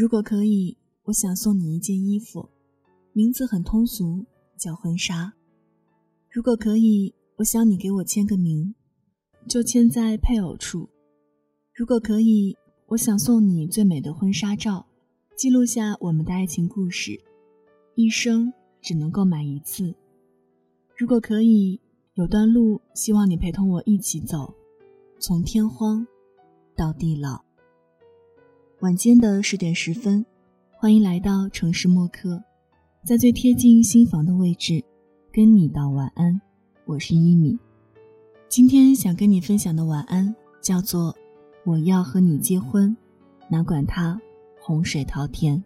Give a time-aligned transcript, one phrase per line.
[0.00, 2.48] 如果可以，我想送你一件衣服，
[3.12, 4.24] 名字很通俗，
[4.56, 5.32] 叫婚纱。
[6.30, 8.76] 如果可以，我想你给我签个名，
[9.48, 10.88] 就签在配偶处。
[11.74, 12.56] 如果可以，
[12.86, 14.86] 我想送你最美的婚纱照，
[15.36, 17.20] 记录下我们的爱情故事，
[17.96, 19.92] 一生只能够买一次。
[20.96, 21.80] 如果可以，
[22.14, 24.54] 有段路希望你陪同我一起走，
[25.18, 26.06] 从天荒
[26.76, 27.47] 到地老。
[28.80, 30.24] 晚间的十点十分，
[30.70, 32.40] 欢迎来到城市默客，
[33.02, 34.80] 在最贴近心房的位置，
[35.32, 36.40] 跟你道晚安。
[36.84, 37.58] 我是一米，
[38.48, 41.12] 今天想跟你分享的晚安叫做
[41.66, 42.96] “我要和你结婚”，
[43.50, 44.16] 哪管他
[44.60, 45.60] 洪水滔天。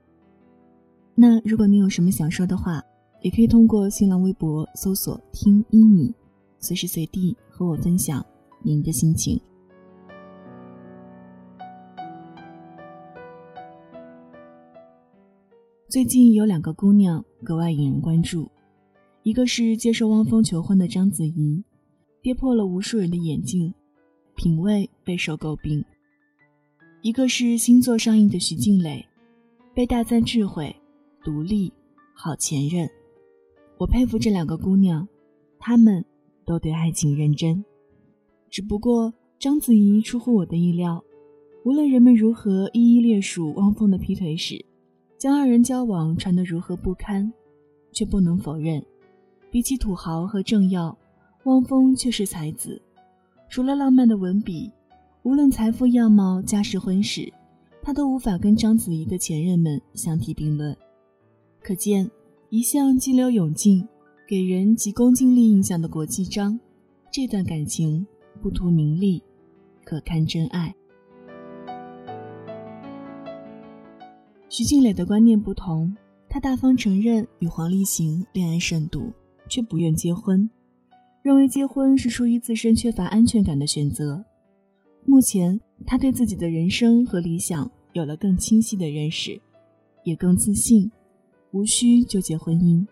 [1.14, 2.82] 那如果你有什么想说的话，
[3.20, 6.14] 也可以通过新浪微博搜索“听一米”，
[6.58, 8.24] 随时随地和我分享
[8.62, 9.38] 您的心情。
[15.92, 18.50] 最近有两个姑娘格外引人关注，
[19.24, 21.62] 一个是接受汪峰求婚的章子怡，
[22.22, 23.74] 跌破了无数人的眼镜，
[24.34, 25.82] 品味备受诟病；
[27.02, 29.04] 一个是新作上映的徐静蕾，
[29.74, 30.74] 被大赞智慧、
[31.22, 31.70] 独立、
[32.14, 32.88] 好前任。
[33.76, 35.06] 我佩服这两个姑娘，
[35.58, 36.02] 她们
[36.46, 37.62] 都对爱情认真。
[38.48, 41.04] 只不过章子怡出乎我的意料，
[41.66, 44.64] 无论人们如何一一列数汪峰的劈腿史。
[45.22, 47.32] 将二人交往传得如何不堪，
[47.92, 48.84] 却不能否认，
[49.52, 50.98] 比起土豪和政要，
[51.44, 52.82] 汪峰却是才子。
[53.48, 54.68] 除了浪漫的文笔，
[55.22, 57.32] 无论财富、样貌、家世、婚史，
[57.80, 60.76] 他都无法跟章子怡的前任们相提并论。
[61.62, 62.10] 可见，
[62.50, 63.86] 一向激流勇进、
[64.26, 66.58] 给人极恭敬利印象的国际章，
[67.12, 68.04] 这段感情
[68.42, 69.22] 不图名利，
[69.84, 70.74] 可堪真爱。
[74.52, 75.96] 徐静蕾的观念不同，
[76.28, 79.10] 她大方承认与黄立行恋爱甚笃，
[79.48, 80.46] 却不愿结婚，
[81.22, 84.22] 认为结婚是出于自身缺乏安全感的选择。
[85.06, 89.40] 目前，她对自己的人生和理想有了更清晰的认识，
[90.04, 90.92] 也更自信，
[91.52, 92.86] 无需纠结婚姻。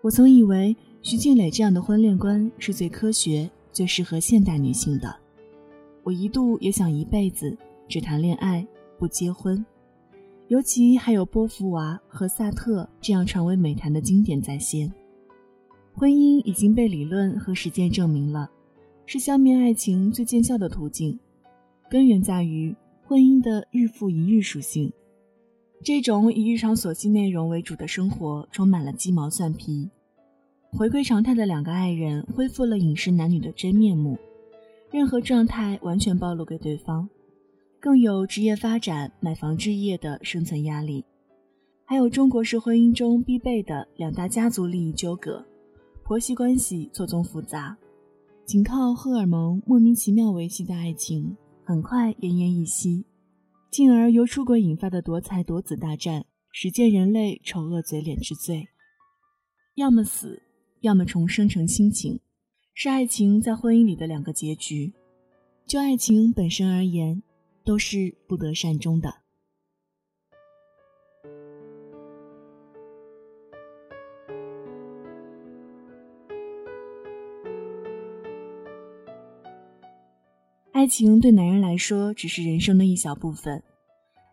[0.00, 5.14] 我曾以为徐静蕾这样的婚恋观是最科学、最适合现代女性的。
[6.02, 7.54] 我一度也想一辈子
[7.86, 8.66] 只谈恋爱，
[8.98, 9.62] 不结婚。
[10.52, 14.92] 尤其还有波伏娃和萨特这样传为美谈的经典在先，
[15.94, 18.50] 婚姻已经被理论和实践证明了，
[19.06, 21.18] 是消灭爱情最见效的途径。
[21.88, 24.92] 根源在于婚姻的日复一日属性，
[25.82, 29.88] 这种以日常琐细内容为主的生活充满了鸡毛蒜皮。
[30.70, 34.18] 回归常态的两个爱人恢复了饮食男女的真面目，
[34.90, 37.08] 任何状态完全暴露给对方。
[37.82, 41.04] 更有职业发展、买房置业的生存压力，
[41.84, 45.44] 还有中国式婚姻中必备的两大家族利益纠葛，
[46.04, 47.76] 婆媳关系错综复杂，
[48.46, 53.04] 仅靠荷尔蒙莫名其妙维系的爱情，很快奄奄一息，
[53.68, 58.68] 进而由出轨引发的夺财夺子大战，实践人类丑恶嘴脸之最。
[59.74, 60.40] 要么死，
[60.82, 62.20] 要么重生成亲情，
[62.74, 64.92] 是爱情在婚姻里的两个结局。
[65.66, 67.20] 就爱情本身而言。
[67.64, 69.14] 都是不得善终的。
[80.72, 83.62] 爱情对男人来说只是人生的一小部分，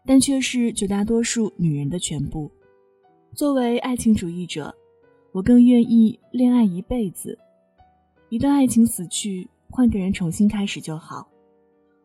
[0.04, 2.52] 但却是绝大多数女人的全部。
[3.36, 4.74] 作为爱情主义者，
[5.32, 7.38] 我更愿意恋爱一辈子。
[8.30, 11.30] 一段爱情死去，换个人重新开始就好。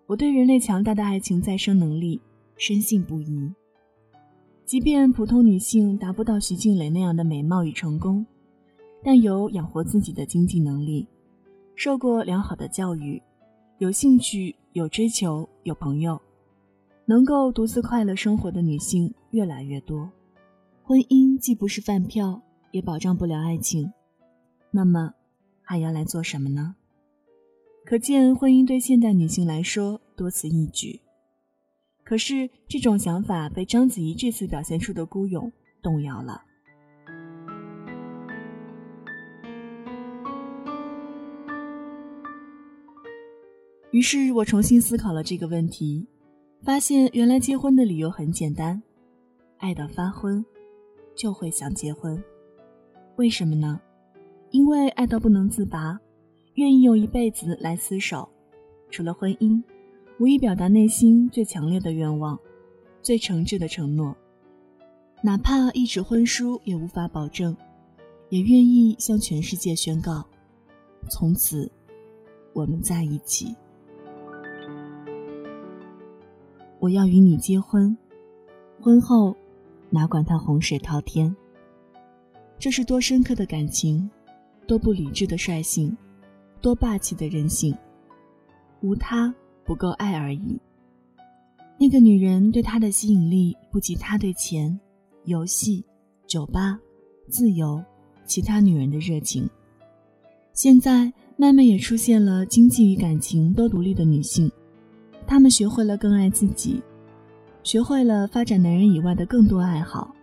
[0.07, 2.21] 我对人类强大的爱情再生能力
[2.57, 3.53] 深信不疑。
[4.67, 8.25] 即便普通女性达不到徐静蕾那样的美貌与成功，
[9.03, 11.07] 但有养活自己的经济能力，
[11.75, 13.23] 受过良好的教育，
[13.79, 16.21] 有兴趣、有追求、有朋友，
[17.07, 20.11] 能够独自快乐生活的女性越来越多。
[20.83, 22.43] 婚姻既不是饭票，
[22.73, 23.91] 也保障不了爱情，
[24.71, 25.13] 那么
[25.63, 26.75] 还要来做什么呢？
[27.87, 31.03] 可见，婚姻对现代女性来说多此一举。
[32.03, 35.53] 可是，这种想法被章子怡这次表现出的孤勇
[35.83, 36.43] 动摇了。
[43.91, 46.07] 于是我重新思考了这个问题，
[46.63, 48.83] 发现原来结婚的理由很简单：
[49.59, 50.43] 爱到发昏，
[51.15, 52.21] 就会想结婚。
[53.17, 53.79] 为什么呢？
[54.51, 56.01] 因为爱到不能自拔。
[56.55, 58.29] 愿意用一辈子来厮守，
[58.89, 59.61] 除了婚姻，
[60.21, 62.39] 无意表达内心最强烈的愿望，
[63.03, 64.17] 最诚挚的承诺，
[65.21, 67.57] 哪怕一纸婚书也无法保证，
[68.29, 70.25] 也愿意向全世界宣告：
[71.11, 71.69] 从此，
[72.53, 73.53] 我们在一起。
[76.79, 77.97] 我要与你结婚，
[78.81, 79.35] 婚后，
[79.91, 81.35] 哪管他洪水滔天。
[82.61, 84.09] 这是多深刻的感情，
[84.69, 85.97] 多不理智的率性，
[86.65, 87.77] 多霸气的任性。
[88.81, 89.35] 无他，
[89.67, 90.59] 不够爱而已。
[91.79, 94.81] 那个女人对他的吸引力不及他对钱、
[95.25, 95.85] 游戏、
[96.27, 96.79] 酒吧、
[97.29, 97.85] 自由、
[98.25, 99.47] 其他女人的热情。
[100.55, 104.51] 现在慢慢也出现了经济与感情都独立的女性，
[105.27, 106.81] 她们学会了更爱自己，
[107.63, 110.15] 学会了发展男人以外的更多爱好，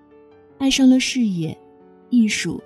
[0.58, 1.56] 爱上了事业、
[2.10, 2.60] 艺术、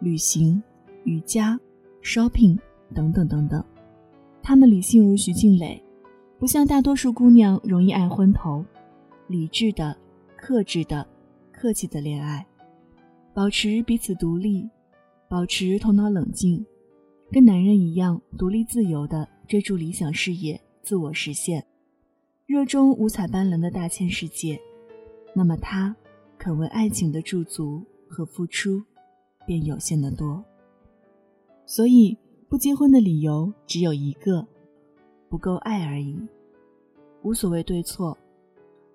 [0.00, 0.62] 旅行、
[1.04, 1.58] 瑜伽、
[2.02, 2.58] shopping
[2.92, 3.64] 等等等等。
[4.42, 5.82] 他们理性如徐静蕾。
[6.38, 8.64] 不像大多数姑娘容易爱昏头，
[9.28, 9.96] 理智的、
[10.36, 11.06] 克制的、
[11.52, 12.44] 客气的恋爱，
[13.32, 14.68] 保持彼此独立，
[15.28, 16.66] 保持头脑冷静，
[17.30, 21.64] 跟男人一样独立自由的追逐理想事业，自我实现，
[22.44, 24.60] 热衷五彩斑斓的大千世界，
[25.32, 25.94] 那么他
[26.36, 28.82] 肯为爱情的驻足和付出，
[29.46, 30.44] 便有限的多。
[31.64, 32.18] 所以
[32.52, 34.46] 不结婚的理由只有一个。
[35.30, 36.14] 不够爱而已，
[37.22, 38.18] 无所谓对错。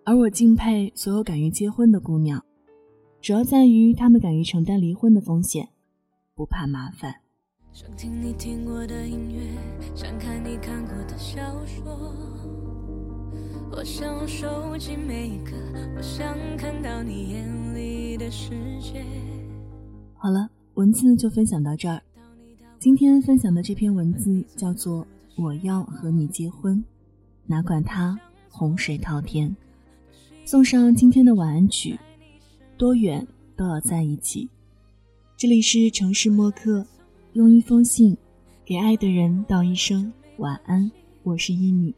[0.03, 2.45] 而我敬佩所有敢于结婚的姑娘，
[3.19, 5.69] 主要在于她们敢于承担离婚的风险，
[6.35, 7.11] 不怕麻烦。
[7.73, 9.41] 想听你听过的音乐，
[9.95, 12.13] 想看你看过的小说。
[13.71, 15.53] 我想收集每一个，
[15.95, 19.03] 我想看到你眼里的世界。
[20.13, 21.99] 好了，文字就分享到这儿。
[22.79, 25.05] 今天分享的这篇文字叫做。
[25.35, 26.83] 我要和你结婚，
[27.45, 28.19] 哪管他
[28.49, 29.55] 洪水滔天。
[30.45, 31.95] 送上今天的晚安曲，
[32.75, 34.49] 多远都要在一起。
[35.37, 36.83] 这里是城市默客，
[37.33, 38.17] 用一封信
[38.65, 40.91] 给爱的人道一声晚安。
[41.21, 41.93] 我是一米。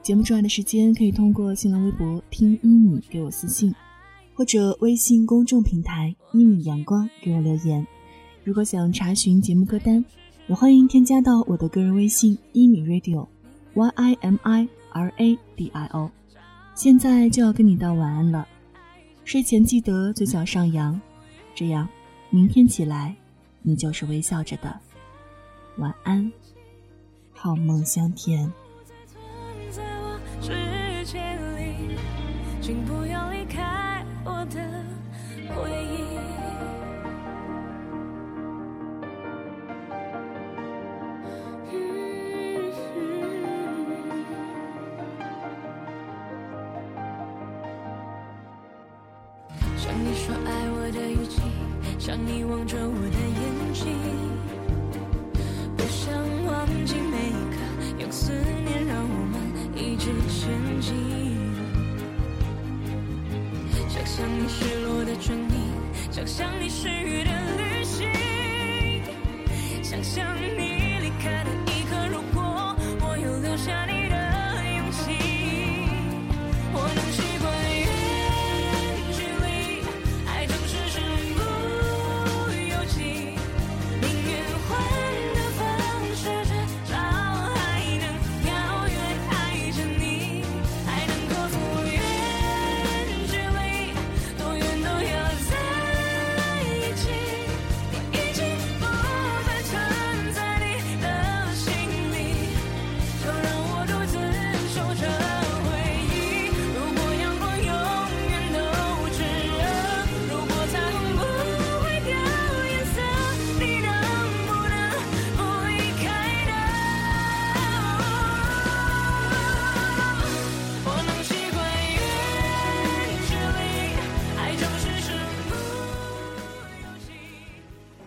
[0.00, 3.74] 节目之外的时间可以通过新浪微博听一米给我私信，
[4.34, 7.84] 或者微信公众平台一米阳光给我留言。
[8.50, 10.04] 如果想查询节目歌单。
[10.48, 16.10] 也欢迎添加到我的个人微信一米 radio，y i m i r a d i o。
[16.74, 18.44] 现在就要跟你道晚安了，
[19.22, 21.00] 睡前记得嘴角上扬，
[21.54, 21.88] 这样
[22.30, 23.14] 明天起来
[23.62, 24.80] 你就是微笑着的。
[25.76, 26.32] 晚安，
[27.30, 28.52] 好梦香甜。
[32.60, 34.84] 请不要离开我的
[35.54, 36.59] 回忆。
[52.00, 53.09] 想你望着我